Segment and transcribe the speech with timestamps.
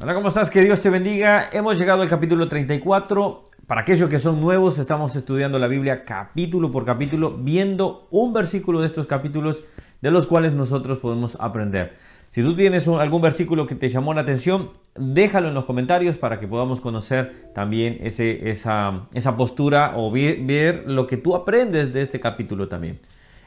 [0.00, 0.50] Hola, ¿cómo estás?
[0.50, 1.48] Que Dios te bendiga.
[1.52, 3.44] Hemos llegado al capítulo 34.
[3.68, 8.80] Para aquellos que son nuevos, estamos estudiando la Biblia capítulo por capítulo, viendo un versículo
[8.80, 9.62] de estos capítulos
[10.02, 11.94] de los cuales nosotros podemos aprender.
[12.30, 16.40] Si tú tienes algún versículo que te llamó la atención, déjalo en los comentarios para
[16.40, 22.66] que podamos conocer también esa, postura o ver lo que tú aprendes de este capítulo
[22.66, 22.98] también.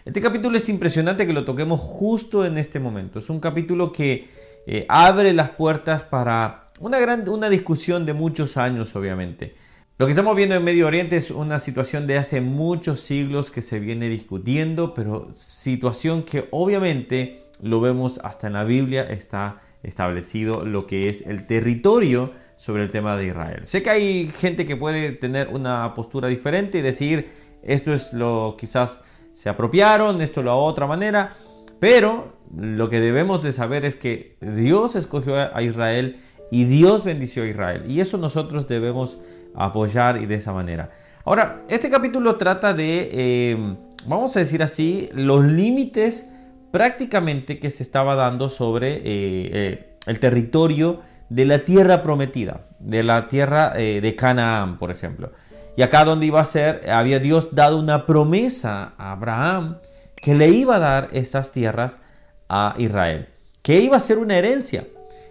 [0.06, 3.20] Este capítulo es impresionante que lo toquemos justo en este momento.
[3.20, 4.28] Es un capítulo que
[4.68, 9.56] eh, abre las puertas para una, gran, una discusión de muchos años, obviamente.
[9.98, 13.62] Lo que estamos viendo en Medio Oriente es una situación de hace muchos siglos que
[13.62, 20.66] se viene discutiendo, pero situación que obviamente lo vemos hasta en la Biblia, está establecido
[20.66, 23.66] lo que es el territorio sobre el tema de Israel.
[23.66, 27.30] Sé que hay gente que puede tener una postura diferente y decir
[27.62, 31.34] esto es lo quizás se apropiaron, esto lo otra manera,
[31.80, 36.18] pero lo que debemos de saber es que Dios escogió a Israel
[36.52, 37.84] y Dios bendició a Israel.
[37.88, 39.18] Y eso nosotros debemos
[39.56, 40.92] apoyar y de esa manera.
[41.26, 46.30] Ahora, este capítulo trata de, eh, vamos a decir así, los límites
[46.72, 53.04] prácticamente que se estaba dando sobre eh, eh, el territorio de la tierra prometida, de
[53.04, 55.32] la tierra de Canaán, por ejemplo.
[55.78, 59.78] Y acá donde iba a ser, había Dios dado una promesa a Abraham
[60.22, 62.02] que le iba a dar esas tierras
[62.48, 63.28] a Israel,
[63.62, 64.88] que iba a ser una herencia.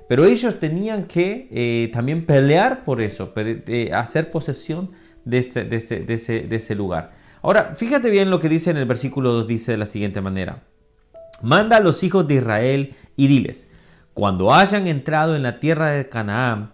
[0.08, 3.34] Pero ellos tenían que eh, también pelear por eso,
[3.92, 4.92] hacer posesión
[5.24, 7.12] de ese, de, ese, lugar.
[7.42, 10.62] Ahora, fíjate bien lo que dice en el versículo 2, dice de la siguiente manera.
[11.42, 13.68] Manda a los hijos de Israel y diles,
[14.14, 16.72] cuando hayan entrado en la tierra de Canaán,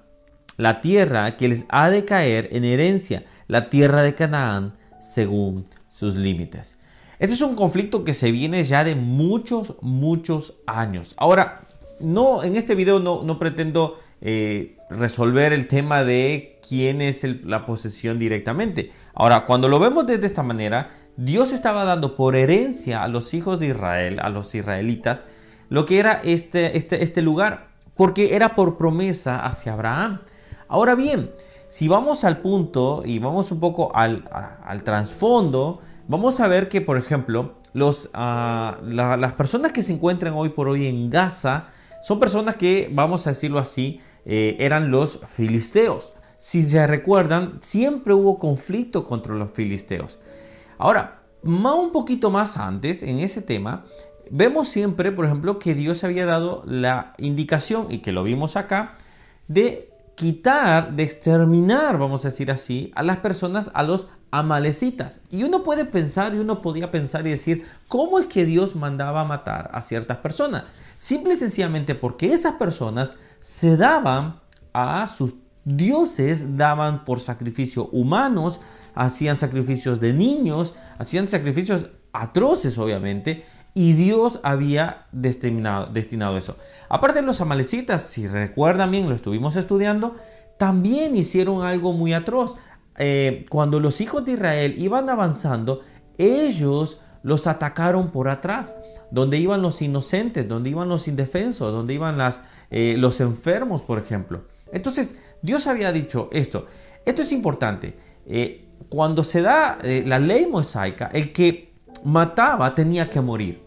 [0.57, 6.15] la tierra que les ha de caer en herencia, la tierra de Canaán, según sus
[6.15, 6.79] límites.
[7.25, 11.15] Este es un conflicto que se viene ya de muchos, muchos años.
[11.17, 11.67] Ahora,
[11.99, 18.19] no, en este video no, pretendo eh, resolver el tema de quién es la posesión
[18.19, 18.93] directamente.
[19.15, 23.59] Ahora, cuando lo vemos de esta manera, Dios estaba dando por herencia a los hijos
[23.59, 25.25] de Israel, a los israelitas,
[25.71, 30.21] lo que era este, este, este lugar, porque era por promesa hacia Abraham.
[30.69, 31.31] Ahora bien,
[31.69, 36.81] si vamos al punto y vamos un poco al, al trasfondo, vamos a ver que,
[36.81, 41.69] por ejemplo, los, ah, las personas que se encuentran hoy por hoy en Gaza
[42.03, 46.15] son personas que, vamos a decirlo así, eh, eran los filisteos.
[46.39, 50.19] Si se recuerdan, siempre hubo conflicto contra los filisteos.
[50.77, 53.85] Ahora, más un poquito más antes, en ese tema,
[54.31, 58.97] vemos siempre, por ejemplo, que Dios había dado la indicación, y que lo vimos acá,
[59.49, 65.21] de quitar, de exterminar, vamos a decir así, a las personas, a los amalecitas.
[65.31, 69.21] Y uno puede pensar y uno podía pensar y decir, ¿cómo es que Dios mandaba
[69.21, 70.65] a matar a ciertas personas?
[70.97, 74.41] Simple y sencillamente porque esas personas se daban
[74.73, 75.35] a sus
[75.65, 78.59] dioses, daban por sacrificio humanos,
[78.97, 86.57] hacían sacrificios de niños, hacían sacrificios atroces obviamente, y Dios había destinado, eso.
[86.89, 90.17] Aparte de los amalecitas, si recuerdan bien, lo estuvimos estudiando,
[90.59, 92.57] también hicieron algo muy atroz.
[92.99, 95.81] Eh, cuando los hijos de Israel iban avanzando,
[96.19, 98.75] ellos los atacaron por atrás,
[99.11, 102.19] donde iban los inocentes, donde iban los indefensos, donde iban
[102.71, 104.45] eh, los enfermos, por ejemplo.
[104.73, 106.67] Entonces, Dios había dicho esto.
[107.05, 107.97] Esto es importante.
[108.27, 111.75] Eh, cuando se da la ley mosaica, el que
[112.05, 113.63] mataba tenía que morir.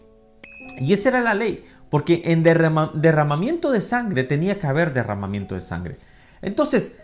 [0.78, 5.60] Y esa era la ley, porque en derramamiento de sangre tenía que haber derramamiento de
[5.60, 5.98] sangre.
[6.40, 6.96] Entonces,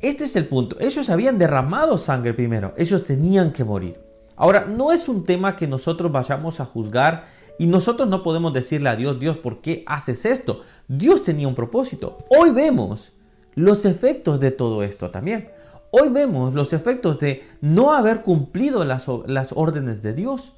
[0.00, 0.76] este es el punto.
[0.80, 2.72] Ellos habían derramado sangre primero.
[2.76, 4.00] Ellos tenían que morir.
[4.36, 7.26] Ahora, no es un tema que nosotros vayamos a juzgar
[7.58, 10.62] y nosotros no podemos decirle a Dios, Dios, ¿por qué haces esto?
[10.86, 12.18] Dios tenía un propósito.
[12.30, 13.14] Hoy vemos
[13.56, 15.50] los efectos de todo esto también.
[15.90, 20.52] Hoy vemos los efectos de no haber cumplido las, las órdenes de Dios.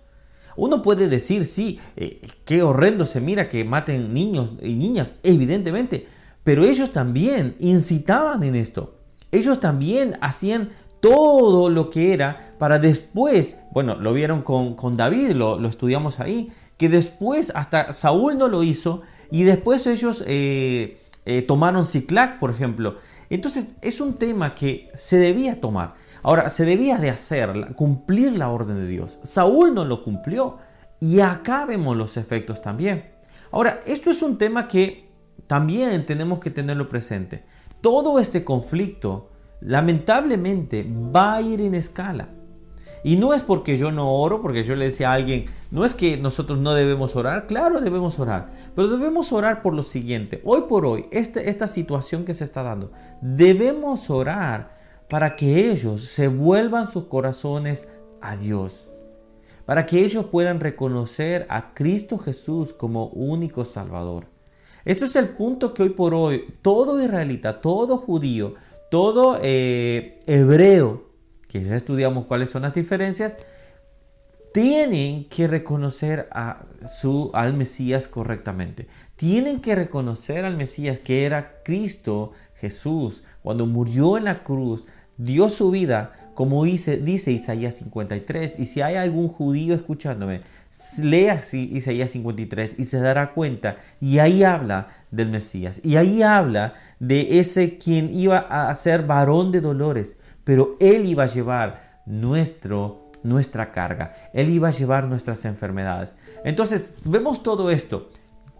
[0.56, 6.06] Uno puede decir, sí, eh, qué horrendo se mira que maten niños y niñas, evidentemente,
[6.44, 8.99] pero ellos también incitaban en esto.
[9.32, 15.66] Ellos también hacían todo lo que era para después, bueno, lo vieron con, David, lo,
[15.66, 21.86] estudiamos ahí, que después hasta Saúl no lo hizo y después ellos eh, eh, tomaron
[21.86, 22.96] Ciclac, por ejemplo.
[23.30, 25.94] Entonces es un tema que se debía tomar.
[26.22, 29.18] Ahora, se debía de hacer, cumplir la orden de Dios.
[29.22, 30.58] Saúl no lo cumplió
[31.00, 33.10] y acá vemos los efectos también.
[33.52, 35.08] Ahora, esto es un tema que
[35.46, 37.44] también tenemos que tenerlo presente.
[37.80, 39.30] Todo este conflicto
[39.60, 42.28] lamentablemente va a ir en escala.
[43.02, 45.94] Y no es porque yo no oro, porque yo le decía a alguien, no es
[45.94, 50.42] que nosotros no debemos orar, claro debemos orar, pero debemos orar por lo siguiente.
[50.44, 52.92] Hoy por hoy, este, esta situación que se está dando,
[53.22, 54.78] debemos orar
[55.08, 57.88] para que ellos se vuelvan sus corazones
[58.20, 58.88] a Dios,
[59.64, 64.26] para que ellos puedan reconocer a Cristo Jesús como único Salvador.
[64.84, 68.54] Esto es el punto que hoy por hoy todo israelita, todo judío,
[68.90, 71.10] todo eh, hebreo,
[71.48, 73.36] que ya estudiamos cuáles son las diferencias,
[74.52, 78.88] tienen que reconocer a su, al Mesías correctamente.
[79.16, 83.22] Tienen que reconocer al Mesías que era Cristo Jesús.
[83.42, 84.86] Cuando murió en la cruz,
[85.16, 88.60] dio su vida como dice, Isaías 53.
[88.60, 90.40] Y si hay algún judío escuchándome,
[91.02, 93.76] lea Isaías 53 y se dará cuenta.
[94.00, 95.82] Y ahí habla del Mesías.
[95.84, 100.16] Y ahí habla de ese quien iba a ser varón de dolores.
[100.42, 104.14] Pero él iba a llevar nuestro, nuestra carga.
[104.32, 106.16] Él iba a llevar nuestras enfermedades.
[106.42, 108.08] Entonces, vemos todo esto.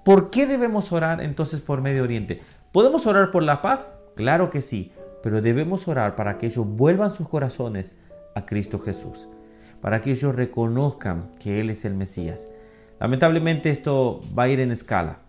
[0.05, 2.43] ¿Por qué debemos orar entonces por Medio Oriente?
[2.73, 3.89] ¿Podemos orar por la paz?
[4.17, 4.93] Claro que sí
[5.23, 7.97] pero debemos orar para que ellos vuelvan sus corazones
[8.35, 9.29] a Cristo Jesús,
[9.81, 12.49] para que ellos reconozcan que Él es el Mesías.
[12.99, 15.21] Lamentablemente esto va a ir en escala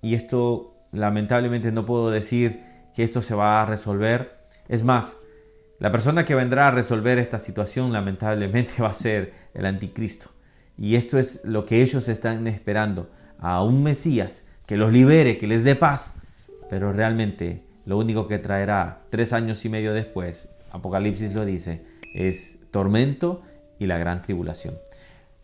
[0.00, 2.62] y esto lamentablemente no puedo decir
[2.94, 4.38] que esto se va a resolver.
[4.68, 5.18] Es más,
[5.78, 10.30] la persona que vendrá a resolver esta situación lamentablemente va a ser el anticristo.
[10.76, 15.46] Y esto es lo que ellos están esperando, a un Mesías que los libere, que
[15.46, 16.16] les dé paz.
[16.70, 22.58] Pero realmente lo único que traerá tres años y medio después, Apocalipsis lo dice, es
[22.70, 23.40] tormento
[23.78, 24.74] y la gran tribulación.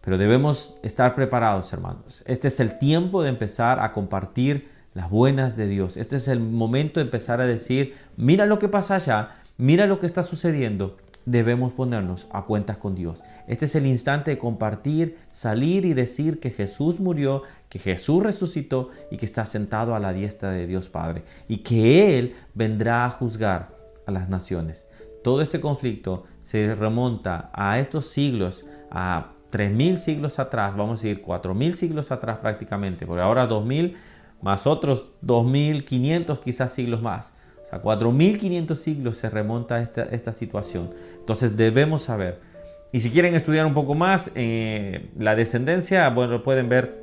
[0.02, 2.22] Pero debemos estar preparados, hermanos.
[2.26, 5.96] Este es el tiempo de empezar a compartir las buenas de Dios.
[5.96, 9.98] Este es el momento de empezar a decir, mira lo que pasa allá, mira lo
[9.98, 13.22] que está sucediendo debemos ponernos a cuentas con Dios.
[13.46, 18.90] Este es el instante de compartir, salir y decir que Jesús murió, que Jesús resucitó
[19.10, 23.10] y que está sentado a la diestra de Dios Padre y que Él vendrá a
[23.10, 23.76] juzgar
[24.06, 24.86] a las naciones.
[25.22, 31.24] Todo este conflicto se remonta a estos siglos, a 3.000 siglos atrás, vamos a decir
[31.24, 33.94] 4.000 siglos atrás prácticamente, porque ahora 2.000
[34.42, 37.32] más otros 2.500 quizás siglos más
[37.64, 40.90] o sea, 4.500 siglos se remonta a esta, situación.
[41.18, 42.38] Entonces debemos saber.
[42.92, 47.02] Y si quieren estudiar un poco más eh, la descendencia, bueno, pueden ver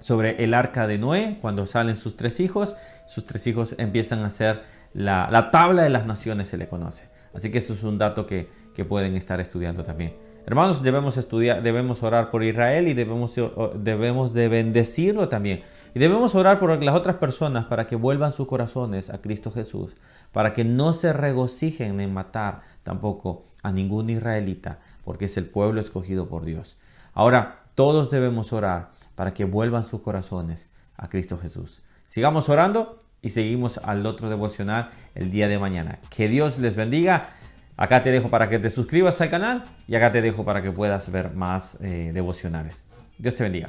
[0.00, 2.74] sobre el arca de Noé, cuando salen sus tres hijos,
[3.06, 4.62] sus tres hijos empiezan a ser
[4.94, 7.04] la, la tabla de las naciones, se le conoce.
[7.34, 10.14] Así que eso es un dato que, que pueden estar estudiando también.
[10.48, 13.34] Hermanos, debemos estudiar, debemos orar por Israel y debemos,
[13.74, 15.62] debemos de bendecirlo también.
[15.94, 19.94] Y debemos orar por las otras personas para que vuelvan sus corazones a Cristo Jesús,
[20.32, 25.82] para que no se regocijen en matar tampoco a ningún israelita, porque es el pueblo
[25.82, 26.78] escogido por Dios.
[27.12, 31.82] Ahora, todos debemos orar para que vuelvan sus corazones a Cristo Jesús.
[32.06, 35.98] Sigamos orando y seguimos al otro devocional el día de mañana.
[36.08, 37.34] Que Dios les bendiga.
[37.78, 40.72] Acá te dejo para que te suscribas al canal y acá te dejo para que
[40.72, 42.84] puedas ver más eh, devocionales.
[43.18, 43.68] Dios te bendiga.